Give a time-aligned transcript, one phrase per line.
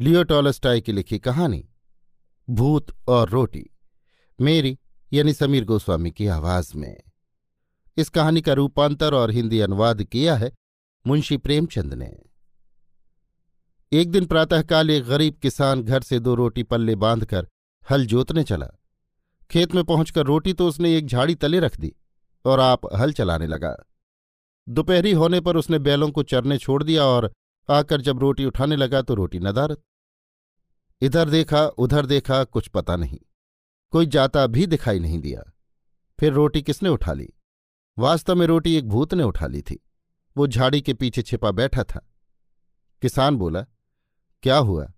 [0.00, 1.68] लियो Tolstoy की लिखी कहानी,
[2.48, 3.64] भूत और रोटी,
[4.38, 4.78] मेरी
[5.12, 7.00] यानी समीर गोस्वामी की आवाज़ में।
[7.96, 10.50] इस कहानी का रूपांतर और हिंदी अनुवाद किया है
[11.06, 12.10] मुंशी प्रेमचंद ने।
[13.92, 17.48] एक दिन प्रातःकाल एक गरीब किसान घर से दो रोटी पल्ले बांधकर
[17.90, 18.68] हल जोतने चला।
[19.50, 21.92] खेत में पहुंचकर रोटी तो उसने एक झाड़ी तले रख दी
[22.44, 23.76] और आप हल चलाने लगा।
[24.68, 27.32] दोपहरी होने पर उसने बैलों को चरने छोड़ दिया और
[27.68, 29.82] आकर जब रोटी उठाने लगा तो रोटी नदारत
[31.00, 33.18] इधर देखा, उधर देखा, कुछ पता नहीं।
[33.90, 35.52] कोई जाता भी दिखाई नहीं दिया।
[36.20, 37.28] फिर रोटी किसने उठा ली?
[37.98, 39.86] वास्तव में रोटी एक भूत ने उठा ली थी।
[40.36, 42.10] वो झाड़ी के पीछे छिपा बैठा था।
[43.02, 43.62] किसान बोला,
[44.42, 44.92] क्या हुआ?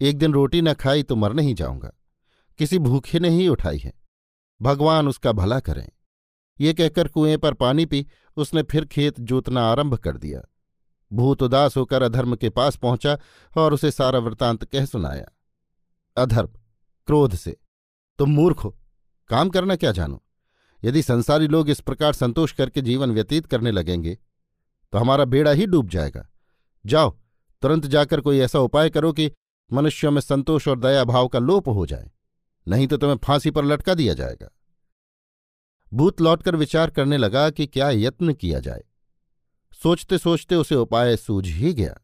[0.00, 1.92] एक दिन रोटी न खाई तो मर नहीं जाऊँगा।
[2.58, 3.92] किसी भूखे ने ही उठाई है।
[4.62, 5.88] भगवान उसका भला करें।
[6.60, 8.06] ये कहकर कुएँ पर पानी पी,
[8.36, 10.40] उसने फिर खेत जोतना आरंभ कर दिया।
[11.12, 13.18] भूत उदास होकर अधर्म के पास पहुँचा
[13.56, 15.26] और उसे सारा वृतांत कह सुनाया।
[16.16, 16.48] अधर्म,
[17.08, 17.56] क्रोध से।
[18.18, 18.76] तुम मूर्ख हो।
[19.30, 20.22] काम करना क्या जानो?
[20.84, 24.18] यदि संसारी लोग इस प्रकार संतोष करके जीवन व्यतीत करने लगेंगे
[24.92, 26.28] तो हमारा बेड़ा ही डूब जाएगा।
[26.86, 27.10] जाओ,
[27.62, 29.30] तुरंत जाकर कोई ऐसा उपाय करो कि
[29.72, 32.10] मनुष्यों में संतोष और दया भाव का लोप हो जाए।
[32.68, 34.48] नहीं तो तुम्हें फांसी पर लटका दिया जाएगा।
[35.92, 38.84] भूत लौटकर विचार करने लगा कि क्या यत्न किया जाए।
[39.82, 41.96] सोचते सोचते उसे उपाय सूझ ही गया।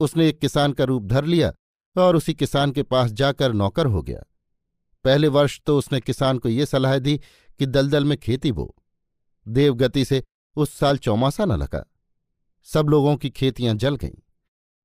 [0.00, 1.52] उसने एक किसान का रूप धर लिया
[2.02, 4.22] और उसी किसान के पास जाकर नौकर हो गया।
[5.04, 7.20] पहले वर्ष तो उसने किसान को ये सलाह दी
[7.58, 8.76] कि दलदल में खेती बो।
[9.48, 10.24] देवगति से
[10.56, 11.90] उस साल चौमासा न लगा।
[12.64, 14.32] सब लोगों की खेतियाँ जल गईं।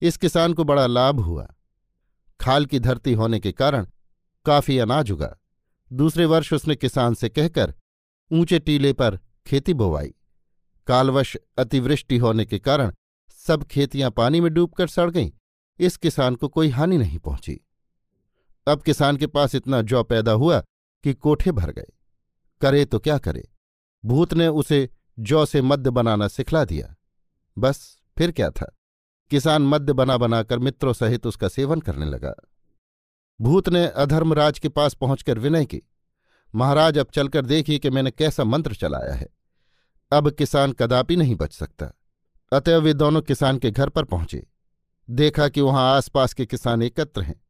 [0.02, 1.54] इस किसान को बड़ा लाभ हुआ।
[2.40, 3.88] खाल की धरती होने के कारण
[4.46, 5.38] काफ़ी अनाज उगा।
[5.94, 7.74] दूसरे वर्ष उसने किसान से कहकर
[8.32, 10.14] ऊँचे टीले पर खेती बोवाई।
[10.88, 12.94] कालवश अतिवृष्टि होने के कारण
[13.30, 15.32] सब खेतियाँ पानी में डूबकर सड़ गईं।
[15.82, 17.68] इस किसान को कोई हानि नहीं पहुँची।
[18.68, 20.60] अब किसान के पास इतना जौ पैदा हुआ
[21.04, 21.92] कि कोठे भर गए।
[22.62, 23.50] करे तो क्या करे?
[24.06, 26.96] भूत ने उसे जौ से मद्य बनाना सिखला दिया।
[27.58, 28.76] बस, फिर क्या था?
[29.30, 32.36] किसान मद्य बना बनाकर मित्रों सहित उसका सेवन करने लगा।
[33.42, 35.82] भूत ने अधर्मराज के पास पहुंचकर विनय की,
[36.56, 39.28] महाराज, अब चलकर देखिए कि मैंने कैसा मंत्र चलाया है।
[40.12, 41.94] अब किसान कदापि नहीं बच सकता।
[42.54, 44.51] अतएव वे दोनों किसान के घर पर पहुँचे।
[45.10, 47.42] देखा कि वहाँ आसपास के किसान एकत्र हैं।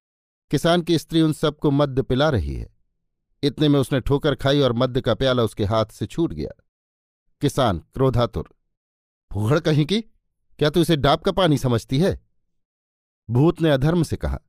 [0.51, 2.69] किसान की स्त्री उन सबको मद्य पिला रही है।
[3.43, 6.51] इतने में उसने ठोकर खाई और मद्य का प्याला उसके हाथ से छूट गया।
[7.41, 8.49] किसान क्रोधातुर
[9.31, 10.01] फूहड़ कहीं की?
[10.59, 12.19] क्या तू इसे डाब का पानी समझती है?
[13.29, 14.39] भूत ने अधर्म से कहा,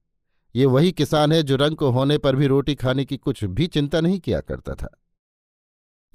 [0.55, 3.67] ये वही किसान है जो रंग को होने पर भी रोटी खाने की कुछ भी
[3.67, 5.01] चिंता नहीं किया करता था।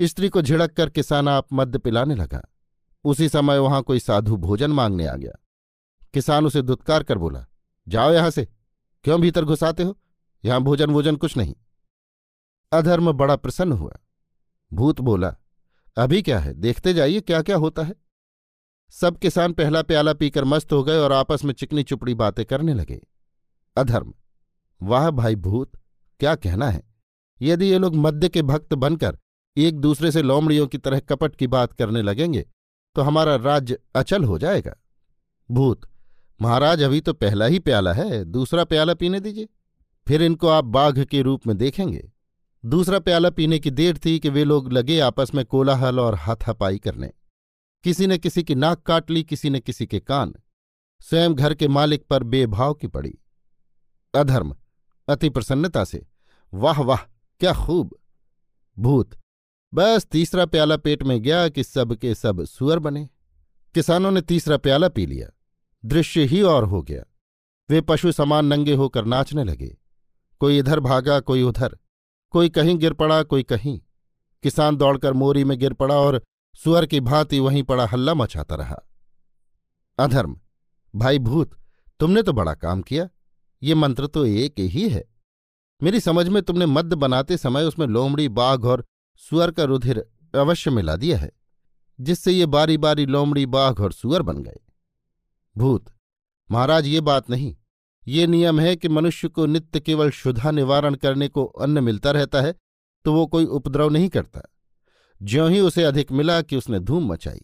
[0.01, 2.41] स्त्री को झिड़क कर किसान आप मद्य पिलाने लगा।
[3.03, 5.33] उसी समय वहाँ कोई साधु भोजन मांगने आ गया।
[6.17, 7.45] किसान उसे दुत्कार कर बोला,
[7.87, 8.47] जाओ यहाँ से।
[9.05, 9.97] क्यों भीतर घुसाते हो?
[10.43, 11.55] यहाँ भोजन वोजन कुछ नहीं।
[12.71, 13.97] अधर्म बड़ा प्रसन्न हुआ।
[14.71, 15.35] भूत बोला,
[15.97, 16.53] अभी क्या है?
[16.53, 17.95] देखते जाइए क्या क्या होता है?
[18.93, 22.73] सब किसान पहला प्याला पीकर मस्त हो गए और आपस में चिकनी चुपड़ी बातें करने
[22.73, 22.99] लगे।
[23.77, 24.13] अधर्म,
[24.81, 25.71] वाह भाई भूत,
[26.19, 26.83] क्या कहना है?
[27.41, 29.17] यदि ये लोग मध्य के भक्त बनकर
[29.57, 32.45] एक दूसरे से लोमड़ियों की तरह कपट की बात करने लगेंगे
[32.95, 34.75] तो हमारा राज्य अचल हो जाएगा।
[35.49, 35.81] भूत
[36.41, 39.47] महाराज, अभी तो पहला ही प्याला है, दूसरा प्याला पीने दीजिए।
[40.07, 42.11] फिर इनको आप बाघ के रूप में देखेंगे।
[42.65, 46.79] दूसरा प्याला पीने की देर थी कि वे लोग लगे आपस में कोलाहल और हाथापाई
[46.79, 47.11] करने।
[47.83, 50.33] किसी ने किसी की नाक काट ली, किसी ने किसी के कान।
[51.01, 53.19] स्वयं घर के मालिक पर बेभाव की पड़ी।
[54.15, 54.55] अधर्म,
[55.09, 56.07] अति प्रसन्नता से,
[56.53, 56.99] वाह वाह,
[57.39, 57.97] क्या खूब!
[58.79, 59.11] भूत,
[59.73, 63.09] बस तीसरा प्याला पेट में गया कि सब के सब सुअर बने।
[63.73, 65.29] किसानों ने तीसरा प्याला पी लिया।
[65.85, 67.03] दृश्य ही और हो गया।
[67.69, 69.77] वे पशु समान नंगे होकर नाचने लगे।
[70.39, 71.77] कोई इधर भागा, कोई उधर।
[72.31, 73.79] कोई कहीं गिर पड़ा, कोई कहीं।
[74.43, 76.21] किसान दौड़कर मोरी में गिर पड़ा और
[76.55, 78.77] सुअर की भांति वहीं पड़ा हल्ला मचाता रहा।
[79.99, 80.39] अधर्म,
[80.95, 81.51] भाई भूत,
[81.99, 83.09] तुमने तो बड़ा काम किया।
[83.63, 85.03] ये मंत्र तो एक ही है।
[85.83, 88.85] मेरी समझ में तुमने मद्य बनाते समय उसमें लोमड़ी, बाघ और
[89.17, 91.31] सुअर का रुधिर अवश्य मिला दिया है,
[92.01, 94.59] जिससे ये बारी बारी लोमड़ी, बाघ और सुअर बन गए।
[95.57, 95.85] भूत,
[96.49, 97.55] महाराज, ये बात नहीं।
[98.07, 102.41] ये नियम है कि मनुष्य को नित्य केवल शुद्धा निवारण करने को अन्न मिलता रहता
[102.41, 102.55] है
[103.05, 104.41] तो वो कोई उपद्रव नहीं करता।
[105.21, 107.41] ज्यों ही उसे अधिक मिला कि उसने धूम मचाई।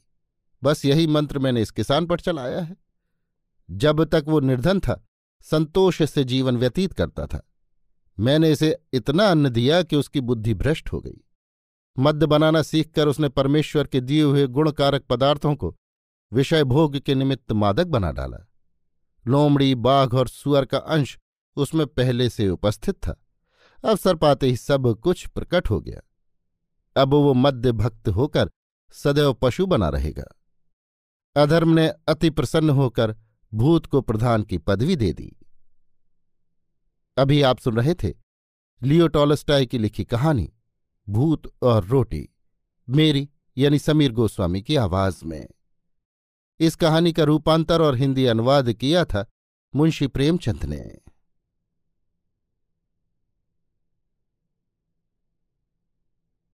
[0.63, 2.75] बस यही मंत्र मैंने इस किसान पर चलाया है।
[3.69, 5.04] जब तक वो निर्धन था,
[5.42, 7.42] संतोष से जीवन व्यतीत करता था।
[8.18, 11.21] मैंने इसे इतना अन्न दिया कि उसकी बुद्धि भ्रष्ट हो गई।
[12.00, 15.75] मद्य बनाना सीखकर उसने परमेश्वर के दिए हुए गुणकारक पदार्थों को
[16.33, 18.51] विषय भोग के निमित्त मादक बना डाला।
[19.27, 21.18] लोमड़ी, बाघ और सुअर का अंश
[21.56, 23.25] उसमें पहले से उपस्थित था।
[23.85, 26.01] अवसर पाते ही सब कुछ प्रकट हो गया।
[27.01, 28.51] अब वो मध्य भक्त होकर
[28.91, 30.39] सदैव पशु बना रहेगा।
[31.41, 33.15] अधर्म ने अति प्रसन्न होकर
[33.53, 35.35] भूत को प्रधान की पदवी दे दी।
[37.18, 38.13] अभी आप सुन रहे थे
[38.83, 40.53] लियो टॉलस्टाई की लिखी कहानी,
[41.09, 42.30] भूत और रोटी,
[42.89, 45.47] मेरी यानी समीर गोस्वामी की आवाज़ में।
[46.65, 49.25] इस कहानी का रूपांतर और हिंदी अनुवाद किया था
[49.75, 50.98] मुंशी प्रेमचंद ने।